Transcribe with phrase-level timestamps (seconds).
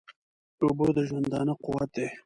[0.63, 2.07] اوبه د ژوندانه قوت دي